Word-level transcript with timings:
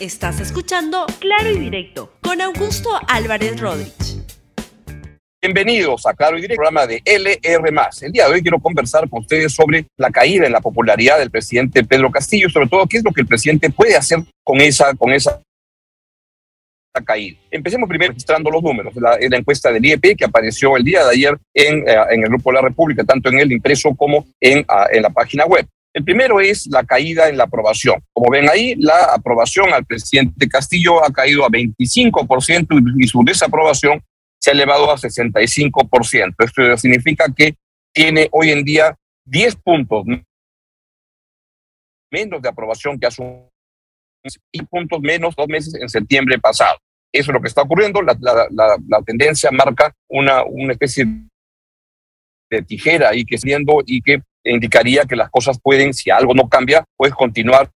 Estás 0.00 0.38
escuchando 0.38 1.06
Claro 1.18 1.50
y 1.50 1.58
Directo 1.58 2.12
con 2.20 2.40
Augusto 2.40 2.88
Álvarez 3.08 3.60
Rodríguez. 3.60 4.22
Bienvenidos 5.42 6.06
a 6.06 6.14
Claro 6.14 6.38
y 6.38 6.42
Directo, 6.42 6.62
programa 6.62 6.86
de 6.86 7.02
LR. 7.04 7.72
El 8.02 8.12
día 8.12 8.28
de 8.28 8.34
hoy 8.34 8.42
quiero 8.42 8.60
conversar 8.60 9.10
con 9.10 9.22
ustedes 9.22 9.52
sobre 9.52 9.86
la 9.96 10.10
caída 10.10 10.46
en 10.46 10.52
la 10.52 10.60
popularidad 10.60 11.18
del 11.18 11.32
presidente 11.32 11.82
Pedro 11.82 12.12
Castillo, 12.12 12.48
sobre 12.48 12.68
todo 12.68 12.86
qué 12.86 12.98
es 12.98 13.04
lo 13.04 13.10
que 13.10 13.22
el 13.22 13.26
presidente 13.26 13.70
puede 13.70 13.96
hacer 13.96 14.20
con 14.44 14.60
esa, 14.60 14.94
con 14.94 15.12
esa 15.12 15.42
caída. 17.04 17.36
Empecemos 17.50 17.88
primero 17.88 18.12
registrando 18.12 18.50
los 18.52 18.62
números. 18.62 18.94
La, 18.94 19.18
la 19.20 19.36
encuesta 19.36 19.72
del 19.72 19.84
IEP 19.84 20.16
que 20.16 20.24
apareció 20.24 20.76
el 20.76 20.84
día 20.84 21.04
de 21.04 21.10
ayer 21.10 21.36
en, 21.52 21.88
eh, 21.88 21.96
en 22.10 22.22
el 22.22 22.28
Grupo 22.28 22.50
de 22.50 22.54
la 22.54 22.62
República, 22.62 23.02
tanto 23.02 23.30
en 23.30 23.40
el 23.40 23.50
impreso 23.50 23.92
como 23.96 24.26
en, 24.40 24.60
uh, 24.60 24.86
en 24.92 25.02
la 25.02 25.10
página 25.10 25.44
web. 25.44 25.66
El 25.98 26.04
primero 26.04 26.38
es 26.38 26.68
la 26.68 26.84
caída 26.84 27.28
en 27.28 27.36
la 27.36 27.42
aprobación. 27.42 28.00
Como 28.12 28.30
ven 28.30 28.48
ahí, 28.48 28.76
la 28.76 29.14
aprobación 29.14 29.74
al 29.74 29.84
presidente 29.84 30.48
Castillo 30.48 31.04
ha 31.04 31.10
caído 31.10 31.44
a 31.44 31.48
25% 31.48 32.94
y 33.02 33.08
su 33.08 33.24
desaprobación 33.24 34.00
se 34.40 34.50
ha 34.50 34.52
elevado 34.52 34.92
a 34.92 34.96
65%. 34.96 36.34
Esto 36.38 36.76
significa 36.76 37.24
que 37.36 37.56
tiene 37.92 38.28
hoy 38.30 38.52
en 38.52 38.62
día 38.62 38.94
10 39.24 39.56
puntos 39.56 40.04
menos 42.12 42.42
de 42.42 42.48
aprobación 42.48 42.96
que 42.96 43.08
hace 43.08 43.20
un 43.20 43.48
y 44.52 44.62
puntos 44.62 45.00
menos 45.00 45.34
dos 45.34 45.48
meses 45.48 45.74
en 45.74 45.88
septiembre 45.88 46.38
pasado. 46.38 46.78
Eso 47.12 47.32
es 47.32 47.34
lo 47.34 47.40
que 47.40 47.48
está 47.48 47.62
ocurriendo. 47.62 48.02
La, 48.02 48.16
la, 48.20 48.46
la, 48.52 48.76
la 48.86 49.02
tendencia 49.02 49.50
marca 49.50 49.92
una, 50.08 50.44
una 50.44 50.74
especie 50.74 51.06
de 52.50 52.62
tijera 52.62 53.08
ahí 53.08 53.24
que 53.24 53.36
siendo 53.36 53.82
y 53.84 54.00
que 54.00 54.22
indicaría 54.52 55.04
que 55.04 55.16
las 55.16 55.30
cosas 55.30 55.58
pueden, 55.60 55.94
si 55.94 56.10
algo 56.10 56.34
no 56.34 56.48
cambia, 56.48 56.84
pues 56.96 57.12
continuar 57.12 57.70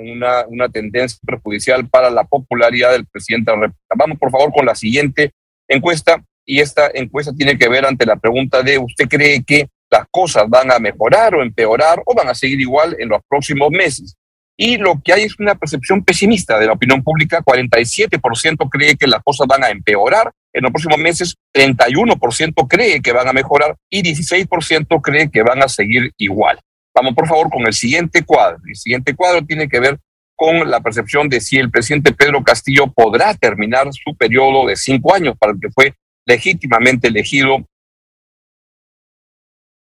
una, 0.00 0.46
una 0.46 0.68
tendencia 0.68 1.18
perjudicial 1.24 1.88
para 1.88 2.10
la 2.10 2.24
popularidad 2.24 2.92
del 2.92 3.06
presidente 3.06 3.50
de 3.50 3.56
la 3.56 3.62
República. 3.62 3.94
Vamos, 3.96 4.18
por 4.18 4.30
favor, 4.30 4.52
con 4.52 4.66
la 4.66 4.74
siguiente 4.74 5.32
encuesta. 5.68 6.22
Y 6.44 6.60
esta 6.60 6.90
encuesta 6.92 7.32
tiene 7.32 7.56
que 7.56 7.68
ver 7.68 7.86
ante 7.86 8.06
la 8.06 8.16
pregunta 8.16 8.62
de, 8.62 8.78
¿usted 8.78 9.06
cree 9.08 9.42
que 9.44 9.68
las 9.90 10.06
cosas 10.10 10.48
van 10.48 10.70
a 10.72 10.78
mejorar 10.78 11.34
o 11.34 11.42
empeorar 11.42 12.02
o 12.04 12.14
van 12.14 12.28
a 12.28 12.34
seguir 12.34 12.60
igual 12.60 12.96
en 12.98 13.08
los 13.08 13.20
próximos 13.28 13.70
meses? 13.70 14.16
Y 14.56 14.76
lo 14.76 15.00
que 15.02 15.12
hay 15.12 15.22
es 15.22 15.38
una 15.38 15.54
percepción 15.54 16.04
pesimista 16.04 16.58
de 16.58 16.66
la 16.66 16.72
opinión 16.72 17.02
pública. 17.02 17.40
47% 17.42 18.68
cree 18.70 18.96
que 18.96 19.06
las 19.06 19.22
cosas 19.22 19.46
van 19.46 19.64
a 19.64 19.70
empeorar 19.70 20.32
en 20.52 20.62
los 20.62 20.72
próximos 20.72 20.98
meses, 20.98 21.36
31% 21.54 22.68
cree 22.68 23.00
que 23.00 23.12
van 23.12 23.28
a 23.28 23.32
mejorar 23.32 23.76
y 23.88 24.02
16% 24.02 25.00
cree 25.00 25.30
que 25.30 25.42
van 25.42 25.62
a 25.62 25.68
seguir 25.68 26.12
igual. 26.16 26.58
Vamos 26.94 27.14
por 27.14 27.28
favor 27.28 27.50
con 27.50 27.66
el 27.66 27.72
siguiente 27.72 28.24
cuadro. 28.24 28.58
El 28.66 28.76
siguiente 28.76 29.14
cuadro 29.14 29.44
tiene 29.44 29.68
que 29.68 29.80
ver 29.80 29.98
con 30.34 30.70
la 30.70 30.80
percepción 30.80 31.28
de 31.28 31.40
si 31.40 31.58
el 31.58 31.70
presidente 31.70 32.12
Pedro 32.12 32.42
Castillo 32.42 32.86
podrá 32.88 33.34
terminar 33.34 33.92
su 33.92 34.16
periodo 34.16 34.66
de 34.66 34.76
cinco 34.76 35.14
años 35.14 35.36
para 35.38 35.52
el 35.52 35.60
que 35.60 35.70
fue 35.70 35.94
legítimamente 36.26 37.08
elegido 37.08 37.58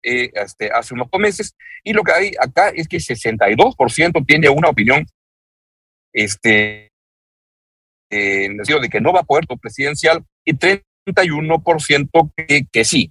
eh, 0.03 0.31
este, 0.35 0.71
hace 0.73 0.95
unos 0.95 1.09
meses. 1.19 1.55
Y 1.85 1.93
lo 1.93 2.03
que 2.03 2.13
hay 2.13 2.33
acá 2.41 2.71
es 2.71 2.89
que 2.89 2.97
62% 2.97 4.27
tiene 4.27 4.49
una 4.49 4.69
opinión 4.69 5.05
este, 6.13 6.87
eh, 8.11 8.45
en 8.47 8.53
el 8.53 8.57
sentido 8.59 8.81
de 8.81 8.89
que 8.89 9.01
no 9.01 9.13
va 9.13 9.21
a 9.21 9.25
poder 9.25 9.47
tu 9.47 9.59
presidencial 9.59 10.25
y 10.47 10.55
31% 10.55 12.33
que, 12.35 12.67
que 12.73 12.85
sí. 12.85 13.11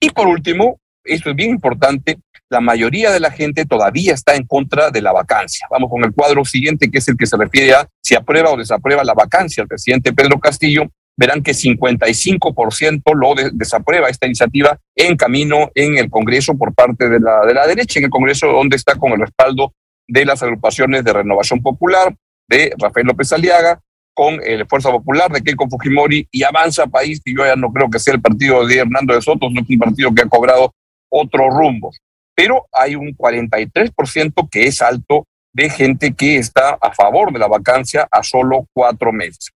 Y 0.00 0.10
por 0.10 0.28
último, 0.28 0.78
esto 1.02 1.30
es 1.30 1.36
bien 1.36 1.50
importante, 1.50 2.18
la 2.50 2.60
mayoría 2.60 3.10
de 3.10 3.20
la 3.20 3.30
gente 3.30 3.64
todavía 3.64 4.14
está 4.14 4.34
en 4.36 4.46
contra 4.46 4.90
de 4.90 5.02
la 5.02 5.12
vacancia. 5.12 5.66
Vamos 5.70 5.90
con 5.90 6.04
el 6.04 6.12
cuadro 6.12 6.44
siguiente, 6.44 6.90
que 6.90 6.98
es 6.98 7.08
el 7.08 7.16
que 7.16 7.26
se 7.26 7.36
refiere 7.36 7.74
a 7.74 7.88
si 8.02 8.14
aprueba 8.14 8.50
o 8.50 8.56
desaprueba 8.56 9.02
la 9.02 9.14
vacancia 9.14 9.62
el 9.62 9.68
presidente 9.68 10.12
Pedro 10.12 10.38
Castillo. 10.38 10.84
Verán 11.16 11.42
que 11.42 11.52
55% 11.52 13.02
lo 13.14 13.34
de, 13.34 13.50
desaprueba 13.52 14.08
esta 14.08 14.26
iniciativa 14.26 14.78
en 14.96 15.16
camino 15.16 15.70
en 15.74 15.96
el 15.96 16.10
Congreso 16.10 16.58
por 16.58 16.74
parte 16.74 17.08
de 17.08 17.20
la, 17.20 17.46
de 17.46 17.54
la 17.54 17.66
derecha, 17.66 18.00
en 18.00 18.06
el 18.06 18.10
Congreso 18.10 18.48
donde 18.48 18.76
está 18.76 18.96
con 18.96 19.12
el 19.12 19.20
respaldo 19.20 19.72
de 20.08 20.24
las 20.24 20.42
agrupaciones 20.42 21.04
de 21.04 21.12
Renovación 21.12 21.62
Popular, 21.62 22.14
de 22.48 22.74
Rafael 22.78 23.06
López 23.06 23.32
Aliaga, 23.32 23.80
con 24.14 24.40
el 24.44 24.66
Fuerza 24.66 24.90
Popular 24.90 25.30
de 25.30 25.42
Keiko 25.42 25.68
Fujimori 25.68 26.26
y 26.30 26.44
Avanza 26.44 26.86
País, 26.86 27.20
y 27.24 27.36
yo 27.36 27.44
ya 27.44 27.56
no 27.56 27.72
creo 27.72 27.90
que 27.90 27.98
sea 27.98 28.14
el 28.14 28.22
partido 28.22 28.64
de 28.66 28.78
Hernando 28.78 29.14
de 29.14 29.20
Soto, 29.20 29.50
no 29.50 29.60
es 29.60 29.68
un 29.68 29.78
partido 29.78 30.14
que 30.14 30.22
ha 30.22 30.28
cobrado 30.28 30.72
otro 31.10 31.50
rumbo. 31.50 31.90
Pero 32.34 32.66
hay 32.72 32.94
un 32.94 33.16
43% 33.16 34.48
que 34.50 34.66
es 34.66 34.80
alto 34.80 35.26
de 35.52 35.70
gente 35.70 36.14
que 36.14 36.36
está 36.36 36.78
a 36.80 36.92
favor 36.92 37.32
de 37.32 37.38
la 37.38 37.48
vacancia 37.48 38.08
a 38.10 38.22
solo 38.22 38.66
cuatro 38.72 39.12
meses. 39.12 39.50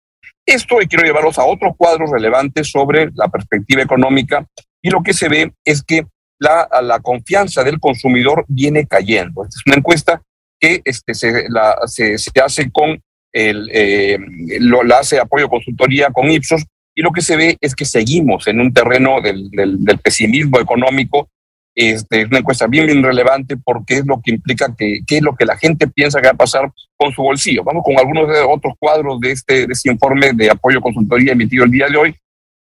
Esto 0.45 0.81
y 0.81 0.87
quiero 0.87 1.05
llevarlos 1.05 1.37
a 1.39 1.45
otros 1.45 1.73
cuadros 1.77 2.11
relevantes 2.11 2.69
sobre 2.71 3.09
la 3.15 3.27
perspectiva 3.27 3.81
económica 3.81 4.45
y 4.81 4.89
lo 4.89 5.01
que 5.01 5.13
se 5.13 5.27
ve 5.27 5.53
es 5.65 5.83
que 5.83 6.05
la, 6.39 6.69
la 6.81 6.99
confianza 6.99 7.63
del 7.63 7.79
consumidor 7.79 8.45
viene 8.47 8.85
cayendo. 8.85 9.43
Esta 9.43 9.59
es 9.59 9.63
una 9.65 9.75
encuesta 9.77 10.21
que 10.59 10.81
este, 10.85 11.13
se, 11.13 11.49
la, 11.49 11.75
se, 11.85 12.17
se 12.17 12.31
hace 12.39 12.71
con 12.71 13.01
el, 13.37 13.69
eh, 13.71 14.17
lo, 14.59 14.83
la 14.83 14.99
hace 14.99 15.19
apoyo 15.19 15.47
consultoría 15.47 16.09
con 16.09 16.29
Ipsos 16.31 16.63
y 16.95 17.01
lo 17.01 17.11
que 17.11 17.21
se 17.21 17.37
ve 17.37 17.57
es 17.61 17.75
que 17.75 17.85
seguimos 17.85 18.47
en 18.47 18.59
un 18.59 18.73
terreno 18.73 19.21
del, 19.21 19.49
del, 19.51 19.83
del 19.83 19.99
pesimismo 19.99 20.59
económico. 20.59 21.29
Este, 21.75 22.21
es 22.21 22.27
una 22.27 22.39
encuesta 22.39 22.65
bien, 22.65 22.87
bien 22.87 23.03
relevante 23.03 23.55
porque 23.55 23.97
es 23.97 24.05
lo 24.07 24.19
que 24.19 24.31
implica 24.31 24.73
que 24.75 25.01
qué 25.05 25.17
es 25.17 25.21
lo 25.21 25.35
que 25.35 25.45
la 25.45 25.55
gente 25.55 25.87
piensa 25.87 26.19
que 26.19 26.25
va 26.25 26.33
a 26.33 26.37
pasar 26.37 26.71
con 26.95 27.11
su 27.11 27.21
bolsillo. 27.21 27.63
Vamos 27.63 27.83
con 27.85 27.99
algunos 27.99 28.27
de 28.27 28.39
otros 28.39 28.73
cuadros 28.79 29.19
de 29.19 29.31
este, 29.31 29.67
de 29.67 29.73
este 29.73 29.91
informe 29.91 30.33
de 30.33 30.49
apoyo 30.49 30.81
consultoría 30.81 31.33
emitido 31.33 31.65
el 31.65 31.71
día 31.71 31.87
de 31.87 31.97
hoy. 31.97 32.15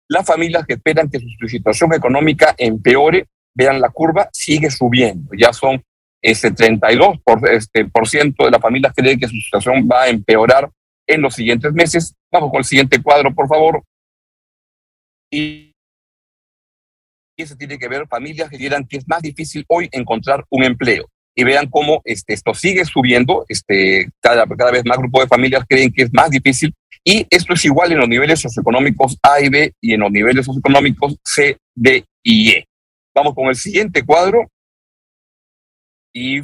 Las 0.08 0.26
familias 0.26 0.66
que 0.66 0.75
esperan 0.75 1.08
que 1.08 1.19
su 1.19 1.48
situación 1.48 1.94
económica 1.94 2.54
empeore, 2.58 3.26
vean 3.54 3.81
la 3.81 3.88
curva, 3.88 4.28
sigue 4.32 4.70
subiendo. 4.70 5.31
Ya 5.34 5.54
son 5.54 5.82
este 6.26 6.50
32 6.50 7.20
por, 7.22 7.48
este, 7.48 7.84
por 7.84 8.09
ciento 8.09 8.44
de 8.44 8.50
las 8.50 8.60
familias 8.60 8.92
cree 8.97 9.16
que 9.16 9.28
su 9.28 9.37
situación 9.37 9.88
va 9.91 10.03
a 10.03 10.09
empeorar 10.09 10.69
en 11.06 11.22
los 11.22 11.34
siguientes 11.34 11.72
meses. 11.72 12.16
Vamos 12.32 12.50
con 12.50 12.59
el 12.59 12.64
siguiente 12.64 13.00
cuadro, 13.00 13.32
por 13.32 13.47
favor. 13.47 13.84
Y 15.31 15.72
eso 17.37 17.54
tiene 17.56 17.78
que 17.78 17.87
ver 17.87 18.09
familias 18.09 18.50
que 18.50 18.59
dirán 18.59 18.84
que 18.88 18.97
es 18.97 19.06
más 19.06 19.22
difícil 19.22 19.64
hoy 19.69 19.88
encontrar 19.92 20.44
un 20.50 20.64
empleo. 20.64 21.06
Y 21.32 21.44
vean 21.44 21.69
cómo 21.69 22.00
este, 22.04 22.34
esto 22.34 22.54
sigue 22.54 22.84
subiendo, 22.84 23.44
este, 23.48 24.08
cada, 24.20 24.47
cada 24.47 24.72
vez 24.72 24.84
más 24.84 24.98
grupos 24.98 25.22
de 25.22 25.28
familias 25.28 25.64
creen 25.69 25.93
que 25.93 26.03
es 26.03 26.12
más 26.12 26.31
difícil. 26.31 26.75
Y 27.04 27.25
esto 27.31 27.54
es 27.54 27.64
igual 27.64 27.93
en 27.93 27.98
los 27.98 28.08
niveles 28.08 28.41
socioeconómicos 28.41 29.16
A 29.22 29.41
y 29.41 29.48
B 29.48 29.72
y 29.81 29.94
en 29.94 30.00
los 30.00 30.10
niveles 30.10 30.44
socioeconómicos 30.44 31.19
C, 31.22 31.56
D 31.72 32.04
y 32.25 32.50
E. 32.50 32.64
Vamos 33.14 33.32
con 33.34 33.47
el 33.47 33.54
siguiente 33.54 34.04
cuadro 34.04 34.48
y 36.16 36.43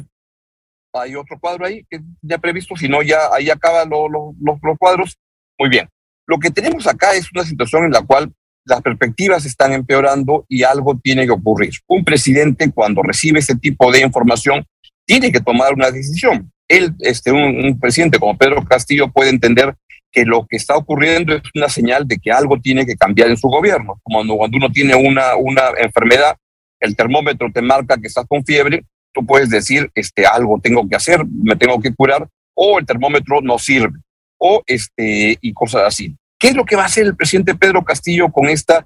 hay 0.93 1.15
otro 1.15 1.39
cuadro 1.39 1.65
ahí 1.65 1.83
que 1.89 1.99
ya 2.21 2.37
previsto, 2.37 2.75
si 2.75 2.87
no 2.87 3.01
ya 3.01 3.17
ahí 3.33 3.49
acaban 3.49 3.89
lo, 3.89 4.07
lo, 4.07 4.35
los, 4.39 4.77
cuadros. 4.77 5.17
Muy 5.57 5.69
bien. 5.69 5.89
Lo 6.27 6.37
que 6.37 6.51
tenemos 6.51 6.85
acá 6.85 7.15
es 7.15 7.27
una 7.33 7.43
situación 7.43 7.85
en 7.85 7.91
la 7.91 8.03
cual 8.03 8.31
las 8.65 8.83
perspectivas 8.83 9.45
están 9.45 9.73
empeorando 9.73 10.45
y 10.47 10.61
algo 10.61 10.99
tiene 11.03 11.25
que 11.25 11.31
ocurrir. 11.31 11.71
Un 11.87 12.05
presidente 12.05 12.71
cuando 12.71 13.01
recibe 13.01 13.39
ese 13.39 13.55
tipo 13.55 13.91
de 13.91 14.01
información 14.01 14.63
tiene 15.07 15.31
que 15.31 15.41
tomar 15.41 15.73
una 15.73 15.89
decisión. 15.89 16.51
Él, 16.67 16.93
este, 16.99 17.31
un, 17.31 17.65
un 17.65 17.79
presidente 17.79 18.19
como 18.19 18.37
Pedro 18.37 18.63
Castillo 18.63 19.11
puede 19.11 19.31
entender 19.31 19.75
que 20.11 20.23
lo 20.23 20.45
que 20.45 20.57
está 20.57 20.77
ocurriendo 20.77 21.33
es 21.33 21.41
una 21.55 21.67
señal 21.67 22.07
de 22.07 22.19
que 22.19 22.31
algo 22.31 22.59
tiene 22.61 22.85
que 22.85 22.95
cambiar 22.95 23.29
en 23.29 23.37
su 23.37 23.47
gobierno. 23.47 23.99
Como 24.03 24.37
cuando 24.37 24.57
uno 24.57 24.71
tiene 24.71 24.93
una, 24.93 25.35
una 25.35 25.71
enfermedad, 25.79 26.37
el 26.79 26.95
termómetro 26.95 27.51
te 27.51 27.63
marca 27.63 27.97
que 27.97 28.07
estás 28.07 28.27
con 28.27 28.45
fiebre, 28.45 28.85
tú 29.13 29.25
puedes 29.25 29.49
decir, 29.49 29.89
este, 29.95 30.25
algo 30.25 30.59
tengo 30.61 30.87
que 30.87 30.95
hacer, 30.95 31.25
me 31.25 31.55
tengo 31.55 31.79
que 31.79 31.93
curar, 31.93 32.27
o 32.55 32.79
el 32.79 32.85
termómetro 32.85 33.41
no 33.41 33.57
sirve, 33.57 33.99
o 34.37 34.63
este, 34.65 35.37
y 35.39 35.53
cosas 35.53 35.83
así. 35.83 36.15
¿Qué 36.39 36.49
es 36.49 36.55
lo 36.55 36.65
que 36.65 36.75
va 36.75 36.83
a 36.83 36.87
hacer 36.87 37.05
el 37.05 37.15
presidente 37.15 37.55
Pedro 37.55 37.83
Castillo 37.83 38.29
con 38.29 38.47
esta 38.47 38.85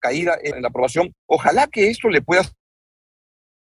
caída 0.00 0.36
en 0.42 0.62
la 0.62 0.68
aprobación? 0.68 1.12
Ojalá 1.26 1.68
que 1.68 1.88
esto 1.88 2.08
le 2.08 2.22
pueda 2.22 2.42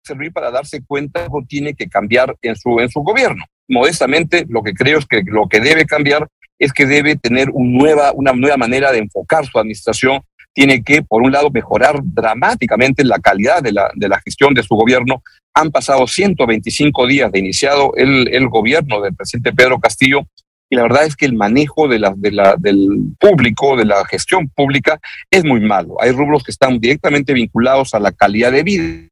servir 0.02 0.32
para 0.32 0.50
darse 0.50 0.82
cuenta 0.84 1.26
que 1.26 1.46
tiene 1.46 1.74
que 1.74 1.88
cambiar 1.88 2.34
en 2.40 2.56
su, 2.56 2.80
en 2.80 2.88
su 2.88 3.00
gobierno. 3.00 3.44
Modestamente, 3.68 4.46
lo 4.48 4.62
que 4.62 4.72
creo 4.72 4.98
es 4.98 5.06
que 5.06 5.22
lo 5.26 5.48
que 5.48 5.60
debe 5.60 5.84
cambiar 5.84 6.26
es 6.58 6.72
que 6.72 6.86
debe 6.86 7.16
tener 7.16 7.50
un 7.50 7.76
nueva, 7.76 8.12
una 8.12 8.32
nueva 8.32 8.56
manera 8.56 8.92
de 8.92 8.98
enfocar 8.98 9.46
su 9.46 9.58
administración 9.58 10.22
tiene 10.52 10.82
que, 10.82 11.02
por 11.02 11.22
un 11.22 11.32
lado, 11.32 11.50
mejorar 11.50 12.00
dramáticamente 12.02 13.04
la 13.04 13.18
calidad 13.18 13.62
de 13.62 13.72
la, 13.72 13.90
de 13.94 14.08
la 14.08 14.20
gestión 14.20 14.54
de 14.54 14.62
su 14.62 14.74
gobierno. 14.74 15.22
Han 15.54 15.70
pasado 15.70 16.06
125 16.06 17.06
días 17.06 17.30
de 17.32 17.38
iniciado 17.38 17.92
el, 17.96 18.28
el 18.32 18.48
gobierno 18.48 19.00
del 19.00 19.14
presidente 19.14 19.52
Pedro 19.52 19.78
Castillo 19.78 20.26
y 20.72 20.76
la 20.76 20.82
verdad 20.82 21.04
es 21.04 21.16
que 21.16 21.26
el 21.26 21.34
manejo 21.34 21.88
de 21.88 21.98
la, 21.98 22.14
de 22.16 22.30
la, 22.30 22.54
del 22.56 22.86
público, 23.18 23.76
de 23.76 23.84
la 23.84 24.04
gestión 24.04 24.48
pública, 24.48 25.00
es 25.28 25.44
muy 25.44 25.60
malo. 25.60 25.96
Hay 26.00 26.12
rubros 26.12 26.44
que 26.44 26.52
están 26.52 26.78
directamente 26.78 27.32
vinculados 27.32 27.92
a 27.92 27.98
la 27.98 28.12
calidad 28.12 28.52
de 28.52 28.62
vida, 28.62 29.08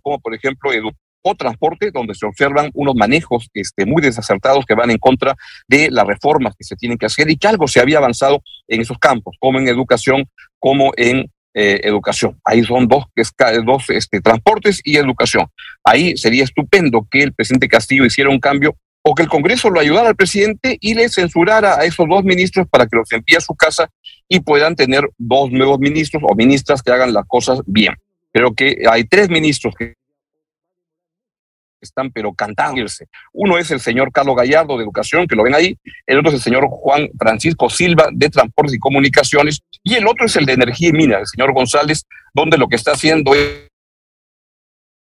como 0.00 0.18
por 0.18 0.34
ejemplo 0.34 0.72
o 1.26 1.34
transporte, 1.34 1.90
donde 1.90 2.14
se 2.14 2.26
observan 2.26 2.70
unos 2.74 2.94
manejos 2.94 3.48
este, 3.54 3.84
muy 3.84 4.00
desacertados 4.00 4.64
que 4.64 4.74
van 4.74 4.90
en 4.90 4.98
contra 4.98 5.34
de 5.66 5.90
las 5.90 6.06
reformas 6.06 6.54
que 6.56 6.64
se 6.64 6.76
tienen 6.76 6.98
que 6.98 7.06
hacer 7.06 7.28
y 7.30 7.36
que 7.36 7.48
algo 7.48 7.66
se 7.66 7.80
había 7.80 7.98
avanzado 7.98 8.42
en 8.68 8.80
esos 8.80 8.98
campos, 8.98 9.36
como 9.40 9.58
en 9.58 9.68
educación, 9.68 10.24
como 10.58 10.92
en 10.96 11.30
eh, 11.54 11.80
educación. 11.84 12.38
Ahí 12.44 12.62
son 12.62 12.86
dos, 12.86 13.04
dos 13.64 13.84
este, 13.88 14.20
transportes 14.20 14.80
y 14.84 14.96
educación. 14.96 15.46
Ahí 15.82 16.16
sería 16.16 16.44
estupendo 16.44 17.06
que 17.10 17.22
el 17.22 17.32
presidente 17.32 17.68
Castillo 17.68 18.04
hiciera 18.04 18.30
un 18.30 18.38
cambio 18.38 18.76
o 19.02 19.14
que 19.14 19.22
el 19.22 19.28
Congreso 19.28 19.70
lo 19.70 19.80
ayudara 19.80 20.08
al 20.08 20.16
presidente 20.16 20.76
y 20.80 20.94
le 20.94 21.08
censurara 21.08 21.78
a 21.78 21.84
esos 21.84 22.08
dos 22.08 22.24
ministros 22.24 22.66
para 22.68 22.86
que 22.86 22.96
los 22.96 23.10
envíe 23.12 23.36
a 23.36 23.40
su 23.40 23.54
casa 23.54 23.88
y 24.28 24.40
puedan 24.40 24.76
tener 24.76 25.08
dos 25.16 25.50
nuevos 25.50 25.78
ministros 25.78 26.22
o 26.26 26.34
ministras 26.34 26.82
que 26.82 26.92
hagan 26.92 27.12
las 27.12 27.24
cosas 27.26 27.60
bien. 27.66 27.94
Creo 28.32 28.52
que 28.52 28.82
hay 28.90 29.04
tres 29.04 29.30
ministros 29.30 29.74
que 29.76 29.94
están 31.86 32.10
pero 32.10 32.32
cantándose. 32.34 33.06
Uno 33.32 33.58
es 33.58 33.70
el 33.70 33.80
señor 33.80 34.12
Carlos 34.12 34.36
Gallardo 34.36 34.76
de 34.76 34.84
Educación, 34.84 35.26
que 35.26 35.36
lo 35.36 35.42
ven 35.42 35.54
ahí, 35.54 35.76
el 36.06 36.18
otro 36.18 36.30
es 36.30 36.36
el 36.36 36.42
señor 36.42 36.66
Juan 36.68 37.08
Francisco 37.18 37.70
Silva 37.70 38.08
de 38.12 38.28
Transportes 38.28 38.74
y 38.74 38.78
Comunicaciones, 38.78 39.60
y 39.82 39.94
el 39.94 40.06
otro 40.06 40.26
es 40.26 40.36
el 40.36 40.46
de 40.46 40.52
Energía 40.52 40.88
y 40.88 40.92
Minas, 40.92 41.20
el 41.20 41.26
señor 41.26 41.52
González, 41.52 42.04
donde 42.34 42.58
lo 42.58 42.68
que 42.68 42.76
está 42.76 42.92
haciendo 42.92 43.34
es 43.34 43.68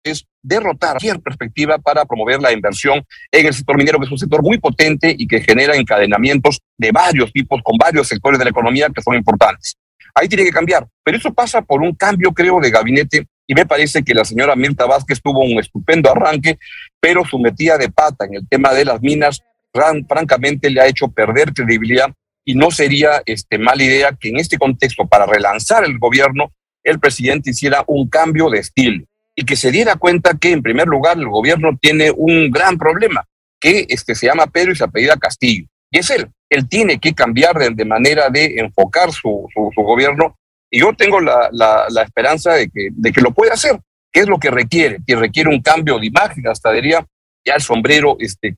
es 0.06 0.24
derrotar 0.42 0.92
cualquier 0.92 1.20
perspectiva 1.20 1.78
para 1.78 2.04
promover 2.04 2.40
la 2.40 2.52
inversión 2.52 3.04
en 3.30 3.46
el 3.46 3.54
sector 3.54 3.76
minero, 3.76 3.98
que 3.98 4.06
es 4.06 4.12
un 4.12 4.18
sector 4.18 4.42
muy 4.42 4.58
potente 4.58 5.14
y 5.16 5.26
que 5.26 5.40
genera 5.40 5.76
encadenamientos 5.76 6.60
de 6.78 6.92
varios 6.92 7.32
tipos 7.32 7.60
con 7.62 7.76
varios 7.76 8.08
sectores 8.08 8.38
de 8.38 8.44
la 8.44 8.50
economía 8.50 8.88
que 8.94 9.02
son 9.02 9.16
importantes. 9.16 9.76
Ahí 10.14 10.28
tiene 10.28 10.44
que 10.44 10.50
cambiar, 10.50 10.86
pero 11.04 11.18
eso 11.18 11.34
pasa 11.34 11.60
por 11.60 11.82
un 11.82 11.94
cambio, 11.94 12.32
creo, 12.32 12.60
de 12.60 12.70
gabinete 12.70 13.26
y 13.46 13.54
me 13.54 13.66
parece 13.66 14.02
que 14.02 14.14
la 14.14 14.24
señora 14.24 14.56
Mirta 14.56 14.86
Vázquez 14.86 15.20
tuvo 15.22 15.40
un 15.40 15.58
estupendo 15.58 16.10
arranque, 16.10 16.58
pero 17.00 17.24
su 17.24 17.38
metida 17.38 17.78
de 17.78 17.90
pata 17.90 18.24
en 18.24 18.34
el 18.34 18.48
tema 18.48 18.72
de 18.72 18.84
las 18.84 19.00
minas, 19.00 19.42
francamente, 19.72 20.70
le 20.70 20.80
ha 20.80 20.86
hecho 20.86 21.08
perder 21.08 21.52
credibilidad 21.52 22.12
y 22.44 22.54
no 22.54 22.70
sería 22.70 23.22
este, 23.26 23.58
mala 23.58 23.82
idea 23.82 24.16
que 24.18 24.28
en 24.30 24.38
este 24.38 24.58
contexto, 24.58 25.06
para 25.06 25.26
relanzar 25.26 25.84
el 25.84 25.98
gobierno, 25.98 26.52
el 26.82 27.00
presidente 27.00 27.50
hiciera 27.50 27.84
un 27.86 28.08
cambio 28.08 28.48
de 28.48 28.60
estilo 28.60 29.04
y 29.34 29.44
que 29.44 29.56
se 29.56 29.70
diera 29.70 29.96
cuenta 29.96 30.36
que, 30.40 30.50
en 30.52 30.62
primer 30.62 30.88
lugar, 30.88 31.18
el 31.18 31.28
gobierno 31.28 31.76
tiene 31.80 32.10
un 32.10 32.50
gran 32.50 32.78
problema, 32.78 33.24
que 33.60 33.84
este, 33.88 34.14
se 34.14 34.26
llama 34.26 34.46
Pedro 34.46 34.72
y 34.72 34.76
se 34.76 34.84
apellida 34.84 35.16
Castillo. 35.16 35.66
Y 35.90 35.98
es 35.98 36.10
él. 36.10 36.28
Él 36.48 36.68
tiene 36.68 36.98
que 36.98 37.12
cambiar 37.12 37.58
de, 37.58 37.84
manera 37.84 38.30
de 38.30 38.54
enfocar 38.58 39.12
su, 39.12 39.46
su, 39.52 39.82
gobierno. 39.82 40.38
Y 40.70 40.80
yo 40.80 40.92
tengo 40.94 41.20
la, 41.20 41.48
la, 41.52 42.02
esperanza 42.02 42.54
de 42.54 42.68
que, 42.68 42.88
de 42.90 43.12
que 43.12 43.20
lo 43.20 43.32
puede 43.32 43.52
hacer. 43.52 43.78
¿Qué 44.12 44.20
es 44.20 44.28
lo 44.28 44.38
que 44.38 44.50
requiere? 44.50 44.98
Que 45.06 45.14
requiere 45.14 45.50
un 45.50 45.62
cambio 45.62 45.98
de 45.98 46.06
imagen, 46.06 46.46
hasta 46.48 46.72
diría 46.72 47.06
ya 47.44 47.54
el 47.54 47.60
sombrero 47.60 48.16
este, 48.18 48.56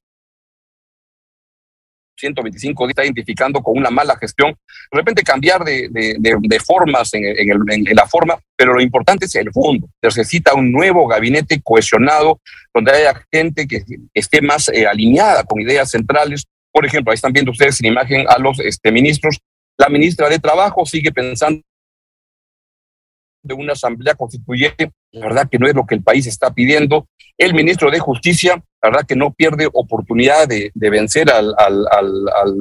125 2.18 2.86
días 2.86 2.90
está 2.90 3.04
identificando 3.04 3.62
con 3.62 3.78
una 3.78 3.90
mala 3.90 4.16
gestión, 4.16 4.50
de 4.90 4.98
repente 4.98 5.22
cambiar 5.22 5.64
de, 5.64 5.88
de, 5.90 6.60
formas 6.60 7.12
en, 7.14 7.24
en, 7.24 7.96
la 7.96 8.06
forma, 8.06 8.38
pero 8.56 8.74
lo 8.74 8.80
importante 8.80 9.26
es 9.26 9.34
el 9.36 9.52
fondo. 9.52 9.88
Necesita 10.02 10.54
un 10.54 10.72
nuevo 10.72 11.06
gabinete 11.06 11.60
cohesionado, 11.62 12.40
donde 12.74 12.92
haya 12.92 13.22
gente 13.32 13.66
que 13.66 13.82
esté 14.12 14.40
más 14.40 14.68
eh, 14.68 14.86
alineada 14.86 15.44
con 15.44 15.60
ideas 15.60 15.90
centrales. 15.90 16.44
Por 16.72 16.84
ejemplo, 16.84 17.12
ahí 17.12 17.16
están 17.16 17.32
viendo 17.32 17.52
ustedes 17.52 17.80
en 17.80 17.86
imagen 17.86 18.26
a 18.28 18.38
los 18.38 18.58
este, 18.60 18.90
ministros. 18.92 19.38
La 19.78 19.88
ministra 19.88 20.28
de 20.28 20.38
Trabajo 20.38 20.84
sigue 20.84 21.12
pensando 21.12 21.62
de 23.42 23.54
una 23.54 23.72
asamblea 23.72 24.14
constituyente, 24.14 24.90
la 25.12 25.26
verdad 25.26 25.48
que 25.50 25.58
no 25.58 25.66
es 25.66 25.74
lo 25.74 25.86
que 25.86 25.94
el 25.94 26.02
país 26.02 26.26
está 26.26 26.52
pidiendo. 26.52 27.08
El 27.36 27.54
ministro 27.54 27.90
de 27.90 27.98
Justicia, 27.98 28.62
la 28.82 28.90
verdad 28.90 29.06
que 29.06 29.16
no 29.16 29.32
pierde 29.32 29.68
oportunidad 29.72 30.48
de, 30.48 30.72
vencer 30.74 31.30
al, 31.30 31.54
al, 31.56 31.86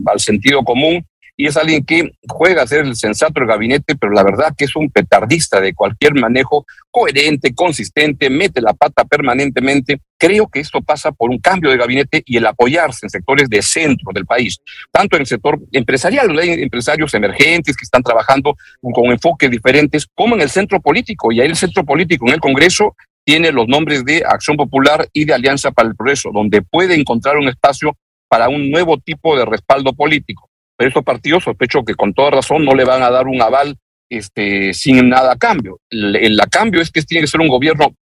al, 0.05 0.19
sentido 0.19 0.63
común 0.63 1.05
y 1.39 1.45
es 1.45 1.55
alguien 1.55 1.85
que 1.85 2.11
juega 2.27 2.63
a 2.63 2.67
ser 2.67 2.83
el 2.85 2.95
sensato 2.95 3.33
del 3.35 3.47
gabinete, 3.47 3.95
pero 3.95 4.11
la 4.11 4.23
verdad 4.23 4.55
que 4.57 4.65
es 4.65 4.75
un 4.75 4.89
petardista 4.89 5.61
de 5.61 5.75
cualquier 5.75 6.15
manejo 6.15 6.65
coherente, 6.89 7.53
consistente, 7.53 8.31
mete 8.31 8.59
la 8.59 8.73
pata 8.73 9.05
permanentemente. 9.05 10.01
Creo 10.17 10.47
que 10.47 10.59
esto 10.59 10.81
pasa 10.81 11.11
por 11.11 11.29
un 11.29 11.37
cambio 11.37 11.69
de 11.69 11.77
gabinete 11.77 12.23
y 12.25 12.37
el 12.37 12.47
apoyarse 12.47 13.05
en 13.05 13.11
sectores 13.11 13.47
de 13.49 13.61
centro 13.61 14.11
del 14.13 14.25
país, 14.25 14.57
tanto 14.91 15.15
en 15.15 15.21
el 15.21 15.27
sector 15.27 15.59
empresarial, 15.71 16.37
hay 16.39 16.53
empresarios 16.53 17.13
emergentes 17.13 17.77
que 17.77 17.83
están 17.83 18.01
trabajando 18.01 18.55
con 18.81 19.05
enfoques 19.05 19.51
diferentes, 19.51 20.07
como 20.15 20.33
en 20.33 20.41
el 20.41 20.49
centro 20.49 20.81
político. 20.81 21.31
Y 21.31 21.39
ahí 21.39 21.47
el 21.47 21.55
centro 21.55 21.85
político 21.85 22.27
en 22.27 22.33
el 22.33 22.39
Congreso 22.39 22.95
tiene 23.23 23.51
los 23.51 23.67
nombres 23.67 24.03
de 24.03 24.23
Acción 24.25 24.57
Popular 24.57 25.07
y 25.13 25.25
de 25.25 25.35
Alianza 25.35 25.69
para 25.69 25.89
el 25.89 25.95
Progreso, 25.95 26.31
donde 26.33 26.63
puede 26.63 26.95
encontrar 26.95 27.37
un 27.37 27.47
espacio 27.47 27.95
para 28.27 28.49
un 28.49 28.71
nuevo 28.71 28.97
tipo 28.97 29.37
de 29.37 29.45
respaldo 29.45 29.93
político. 29.93 30.49
Pero 30.77 30.89
estos 30.89 31.03
partidos 31.03 31.43
sospecho 31.43 31.83
que 31.83 31.95
con 31.95 32.13
toda 32.13 32.29
razón 32.31 32.63
no 32.63 32.75
le 32.75 32.85
van 32.85 33.01
a 33.01 33.09
dar 33.09 33.27
un 33.27 33.41
aval 33.41 33.77
este, 34.09 34.73
sin 34.73 35.09
nada 35.09 35.33
a 35.33 35.37
cambio. 35.37 35.79
El, 35.89 36.39
a 36.39 36.45
cambio 36.45 36.81
es 36.81 36.91
que 36.91 37.01
tiene 37.01 37.23
que 37.23 37.27
ser 37.27 37.41
un 37.41 37.47
gobierno 37.47 37.95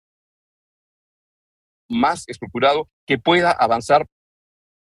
más 1.87 2.27
estructurado 2.27 2.89
que 3.05 3.19
pueda 3.19 3.51
avanzar 3.51 4.07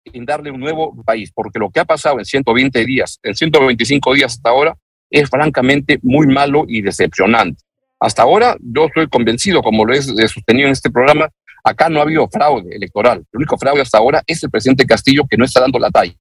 en 0.04 0.24
darle 0.24 0.50
un 0.50 0.60
nuevo 0.60 0.94
país, 1.04 1.32
porque 1.34 1.58
lo 1.58 1.70
que 1.70 1.80
ha 1.80 1.84
pasado 1.84 2.20
en 2.20 2.24
120 2.24 2.84
días, 2.84 3.18
en 3.22 3.34
125 3.34 4.14
días 4.14 4.34
hasta 4.34 4.50
ahora, 4.50 4.76
es 5.10 5.28
francamente 5.28 5.98
muy 6.02 6.28
malo 6.28 6.64
y 6.68 6.82
decepcionante. 6.82 7.62
Hasta 7.98 8.22
ahora 8.22 8.56
yo 8.60 8.86
estoy 8.86 9.08
convencido, 9.08 9.62
como 9.62 9.84
lo 9.84 9.92
he 9.92 10.00
sostenido 10.00 10.68
en 10.68 10.72
este 10.72 10.90
programa, 10.90 11.28
acá 11.64 11.88
no 11.88 11.98
ha 11.98 12.04
habido 12.04 12.28
fraude 12.28 12.74
electoral. 12.74 13.18
El 13.32 13.38
único 13.38 13.58
fraude 13.58 13.82
hasta 13.82 13.98
ahora 13.98 14.22
es 14.26 14.42
el 14.42 14.50
presidente 14.50 14.86
Castillo 14.86 15.24
que 15.28 15.36
no 15.36 15.44
está 15.44 15.60
dando 15.60 15.78
la 15.78 15.90
talla 15.90 16.14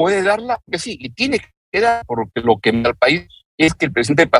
puede 0.00 0.22
darla, 0.22 0.58
que 0.72 0.78
sí, 0.78 0.96
y 0.98 1.10
tiene 1.10 1.40
que 1.70 1.78
dar, 1.78 2.06
porque 2.06 2.40
lo 2.40 2.58
que 2.58 2.70
al 2.70 2.96
país 2.96 3.26
es 3.58 3.74
que 3.74 3.84
el 3.84 3.92
presidente 3.92 4.30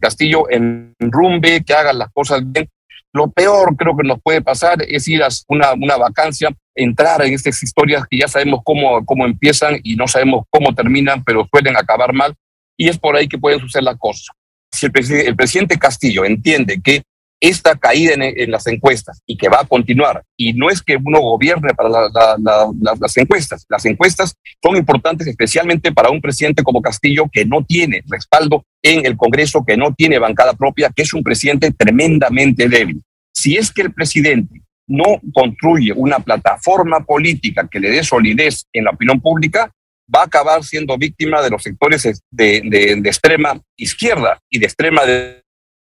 Castillo 0.00 0.46
enrumbe, 0.48 1.62
que 1.62 1.74
haga 1.74 1.92
las 1.92 2.08
cosas 2.10 2.40
bien. 2.42 2.70
Lo 3.12 3.30
peor 3.30 3.76
creo 3.76 3.94
que 3.94 4.08
nos 4.08 4.18
puede 4.22 4.40
pasar 4.40 4.78
es 4.80 5.06
ir 5.08 5.22
a 5.22 5.28
una, 5.48 5.74
una 5.74 5.98
vacancia, 5.98 6.48
entrar 6.74 7.20
en 7.20 7.34
estas 7.34 7.62
historias 7.62 8.04
que 8.08 8.16
ya 8.16 8.28
sabemos 8.28 8.60
cómo, 8.64 9.04
cómo 9.04 9.26
empiezan 9.26 9.78
y 9.82 9.94
no 9.94 10.08
sabemos 10.08 10.46
cómo 10.48 10.74
terminan, 10.74 11.22
pero 11.22 11.46
suelen 11.52 11.76
acabar 11.76 12.14
mal, 12.14 12.34
y 12.78 12.88
es 12.88 12.98
por 12.98 13.14
ahí 13.14 13.28
que 13.28 13.36
pueden 13.36 13.60
suceder 13.60 13.84
las 13.84 13.98
cosas. 13.98 14.34
Si 14.72 14.86
el 14.86 15.36
presidente 15.36 15.78
Castillo 15.78 16.24
entiende 16.24 16.80
que 16.82 17.02
esta 17.40 17.74
caída 17.74 18.12
en, 18.14 18.50
las 18.50 18.66
encuestas 18.66 19.22
y 19.26 19.36
que 19.36 19.48
va 19.48 19.60
a 19.60 19.66
continuar. 19.66 20.22
Y 20.36 20.52
no 20.52 20.68
es 20.68 20.82
que 20.82 20.96
uno 21.02 21.20
gobierne 21.20 21.72
para 21.74 21.88
las 21.88 23.16
encuestas. 23.16 23.64
Las 23.68 23.84
encuestas 23.86 24.36
son 24.62 24.76
importantes 24.76 25.26
especialmente 25.26 25.90
para 25.90 26.10
un 26.10 26.20
presidente 26.20 26.62
como 26.62 26.82
Castillo 26.82 27.28
que 27.32 27.46
no 27.46 27.64
tiene 27.64 28.02
respaldo 28.08 28.64
en 28.82 29.06
el 29.06 29.16
Congreso, 29.16 29.64
que 29.66 29.76
no 29.76 29.94
tiene 29.94 30.18
bancada 30.18 30.52
propia, 30.52 30.90
que 30.94 31.02
es 31.02 31.14
un 31.14 31.22
presidente 31.22 31.72
tremendamente 31.72 32.68
débil. 32.68 33.02
Si 33.32 33.56
es 33.56 33.72
que 33.72 33.82
el 33.82 33.92
presidente 33.92 34.60
no 34.86 35.20
construye 35.32 35.92
una 35.92 36.18
plataforma 36.18 37.00
política 37.00 37.68
que 37.70 37.80
le 37.80 37.90
dé 37.90 38.04
solidez 38.04 38.66
en 38.72 38.84
la 38.84 38.90
opinión 38.90 39.20
pública, 39.20 39.72
va 40.14 40.22
a 40.22 40.24
acabar 40.24 40.64
siendo 40.64 40.98
víctima 40.98 41.40
de 41.40 41.50
los 41.50 41.62
sectores 41.62 42.02
de, 42.30 42.62
de 42.62 43.08
extrema 43.08 43.58
izquierda 43.76 44.40
y 44.50 44.58
de 44.58 44.66
extrema 44.66 45.02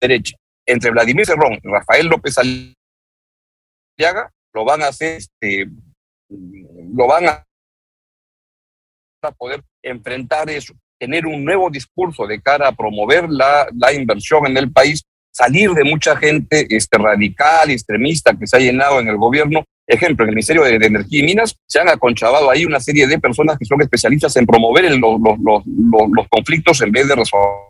derecha 0.00 0.36
entre 0.66 0.90
Vladimir 0.90 1.26
Cerrón 1.26 1.54
y 1.62 1.68
Rafael 1.68 2.06
López 2.06 2.36
Aliaga, 2.38 4.30
lo 4.54 4.64
van 4.64 4.82
a 4.82 4.88
hacer, 4.88 5.16
este, 5.18 5.66
lo 6.28 7.06
van 7.06 7.28
a 7.28 7.44
poder 9.36 9.62
enfrentar 9.82 10.50
eso, 10.50 10.74
tener 10.98 11.26
un 11.26 11.44
nuevo 11.44 11.70
discurso 11.70 12.26
de 12.26 12.40
cara 12.40 12.68
a 12.68 12.72
promover 12.72 13.28
la, 13.28 13.66
inversión 13.92 14.46
en 14.46 14.56
el 14.56 14.72
país, 14.72 15.02
salir 15.32 15.70
de 15.70 15.84
mucha 15.84 16.16
gente 16.16 16.66
este, 16.68 16.98
radical, 16.98 17.70
extremista 17.70 18.34
que 18.34 18.46
se 18.46 18.56
ha 18.56 18.60
llenado 18.60 19.00
en 19.00 19.08
el 19.08 19.16
gobierno. 19.16 19.64
Ejemplo, 19.86 20.24
en 20.24 20.30
el 20.30 20.34
Ministerio 20.36 20.62
de, 20.62 20.74
Energía 20.74 21.20
y 21.20 21.24
Minas 21.24 21.56
se 21.66 21.80
han 21.80 21.88
aconchavado 21.88 22.48
ahí 22.50 22.64
una 22.64 22.78
serie 22.80 23.06
de 23.06 23.18
personas 23.18 23.58
que 23.58 23.64
son 23.64 23.82
especialistas 23.82 24.36
en 24.36 24.46
promover 24.46 24.84
los 24.96 26.28
conflictos 26.30 26.80
en 26.82 26.92
vez 26.92 27.08
de 27.08 27.16
resolver 27.16 27.62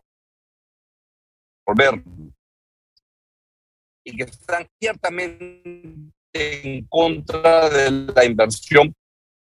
y 4.04 4.16
que 4.16 4.24
están 4.24 4.66
ciertamente 4.80 6.12
en 6.32 6.84
contra 6.88 7.68
de 7.68 7.90
la 8.14 8.24
inversión 8.24 8.94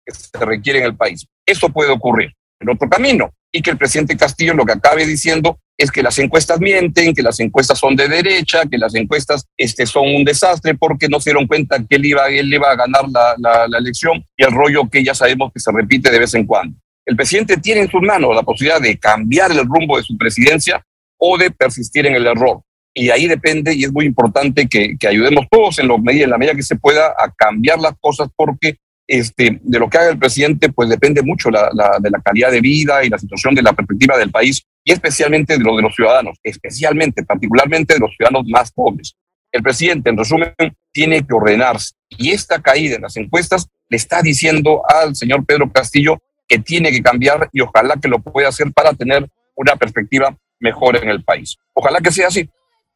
que 0.06 0.14
se 0.14 0.46
requiere 0.46 0.80
en 0.80 0.86
el 0.86 0.96
país. 0.96 1.26
Eso 1.46 1.70
puede 1.70 1.92
ocurrir 1.92 2.34
en 2.60 2.70
otro 2.70 2.90
camino 2.90 3.32
y 3.52 3.62
que 3.62 3.72
el 3.72 3.78
presidente 3.78 4.18
Castillo 4.18 4.54
lo 4.54 4.66
que 4.66 4.74
acabe 4.74 5.06
diciendo 5.06 5.60
es 5.78 5.92
que 5.92 6.02
las 6.02 6.18
encuestas 6.18 6.60
mienten, 6.60 7.14
que 7.14 7.22
las 7.22 7.40
encuestas 7.40 7.78
son 7.78 7.96
de 7.96 8.08
derecha, 8.08 8.66
que 8.66 8.78
las 8.78 8.96
encuestas 8.96 9.46
este, 9.58 9.86
son 9.86 10.08
un 10.08 10.24
desastre 10.24 10.74
porque 10.76 11.08
no 11.08 11.20
se 11.20 11.30
dieron 11.30 11.46
cuenta 11.46 11.78
que 11.88 11.98
él 11.98 12.06
iba, 12.06 12.28
él 12.30 12.52
iba 12.52 12.72
a 12.72 12.76
ganar 12.76 13.08
la, 13.10 13.36
la, 13.38 13.68
la 13.68 13.78
elección 13.78 14.24
y 14.36 14.44
el 14.44 14.52
rollo 14.52 14.90
que 14.90 15.04
ya 15.04 15.14
sabemos 15.14 15.52
que 15.54 15.60
se 15.60 15.72
repite 15.72 16.10
de 16.10 16.20
vez 16.20 16.34
en 16.34 16.46
cuando. 16.46 16.78
El 17.06 17.16
presidente 17.16 17.58
tiene 17.58 17.82
en 17.82 17.92
sus 17.92 18.02
manos 18.02 18.36
la 18.36 18.44
posibilidad 18.44 18.82
de 18.82 18.98
cambiar 18.98 19.52
el 19.52 19.66
rumbo 19.66 19.98
de 19.98 20.04
su 20.04 20.18
presidencia 20.18 20.84
o 21.20 21.38
de 21.38 21.52
persistir 21.52 22.06
en 22.08 22.16
el 22.16 22.26
error 22.26 22.62
y 22.98 23.12
ahí 23.12 23.28
depende 23.28 23.76
y 23.76 23.84
es 23.84 23.94
muy 23.94 24.06
importante 24.06 24.68
que, 24.68 24.98
que 24.98 25.08
ayudemos 25.08 25.46
todos 25.52 25.78
en, 25.78 25.88
lo, 25.88 25.98
en 26.04 26.30
la 26.30 26.38
medida 26.40 26.56
que 26.56 26.64
se 26.64 26.78
pueda 26.78 27.10
a 27.10 27.32
cambiar 27.32 27.80
las 27.80 27.94
cosas 28.00 28.28
porque 28.36 28.78
este, 29.06 29.60
de 29.62 29.80
lo 29.80 29.88
que 29.88 30.00
haga 30.00 30.10
el 30.10 30.18
presidente, 30.18 30.70
pues 30.70 30.90
depende 30.90 31.22
mucho 31.22 31.52
la, 31.52 31.70
de 32.02 32.10
la 32.10 32.20
calidad 32.22 32.52
de 32.52 32.60
vida 32.60 33.06
y 33.06 33.10
la 33.10 33.20
situación 33.20 33.54
de 33.54 33.62
la 33.62 33.74
perspectiva 33.74 34.18
del 34.18 34.32
país 34.32 34.64
y 34.84 34.92
especialmente 34.92 35.58
de 35.58 35.64
lo 35.64 35.76
de 35.76 35.84
los 35.84 35.96
ciudadanos, 35.96 36.40
especialmente, 36.44 37.24
particularmente 37.24 37.94
de 37.94 38.00
los 38.00 38.16
ciudadanos 38.18 38.48
más 38.48 38.72
pobres. 38.72 39.16
El 39.52 39.62
presidente, 39.62 40.10
en 40.10 40.18
resumen, 40.18 40.54
tiene 40.92 41.26
que 41.26 41.34
ordenarse 41.36 41.94
y 42.10 42.32
esta 42.32 42.60
caída 42.64 42.96
en 42.96 43.04
las 43.04 43.16
encuestas 43.16 43.68
le 43.90 43.98
está 43.98 44.24
diciendo 44.24 44.82
al 44.90 45.16
señor 45.16 45.46
Pedro 45.46 45.72
Castillo 45.72 46.20
que 46.48 46.58
tiene 46.58 46.92
que 46.92 47.04
cambiar 47.04 47.48
y 47.54 47.62
ojalá 47.62 47.98
que 48.02 48.08
lo 48.08 48.20
pueda 48.20 48.50
hacer 48.50 48.72
para 48.74 48.94
tener 48.94 49.30
una 49.56 49.76
perspectiva 49.76 50.36
mejor 50.60 50.98
en 50.98 51.10
el 51.10 51.24
país. 51.24 51.58
Ojalá 51.74 52.00
que 52.00 52.12
sea 52.12 52.28
así. 52.30 52.50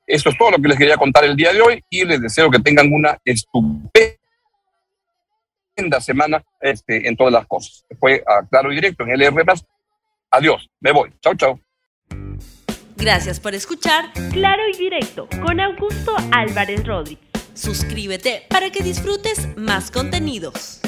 Esto 0.07 0.29
es 0.29 0.37
todo 0.37 0.51
lo 0.51 0.57
que 0.57 0.67
les 0.67 0.77
quería 0.77 0.97
contar 0.97 1.23
el 1.23 1.35
día 1.35 1.53
de 1.53 1.61
hoy 1.61 1.83
y 1.89 2.05
les 2.05 2.21
deseo 2.21 2.49
que 2.49 2.59
tengan 2.59 2.91
una 2.91 3.17
estupenda 3.23 4.17
semana 5.99 6.43
este, 6.59 7.07
en 7.07 7.15
todas 7.15 7.33
las 7.33 7.47
cosas. 7.47 7.85
Fue 7.99 8.23
a 8.25 8.45
Claro 8.47 8.71
y 8.71 8.75
Directo 8.75 9.03
en 9.03 9.11
LR. 9.11 9.43
Adiós, 10.31 10.69
me 10.79 10.91
voy. 10.91 11.11
Chao, 11.21 11.35
chao. 11.35 11.59
Gracias 12.97 13.39
por 13.39 13.55
escuchar 13.55 14.11
Claro 14.31 14.63
y 14.71 14.77
Directo 14.77 15.27
con 15.41 15.59
Augusto 15.59 16.15
Álvarez 16.31 16.85
Rodríguez. 16.85 17.31
Suscríbete 17.53 18.43
para 18.49 18.69
que 18.69 18.83
disfrutes 18.83 19.55
más 19.57 19.91
contenidos. 19.91 20.81